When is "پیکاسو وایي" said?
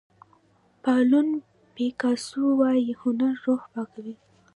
1.75-2.89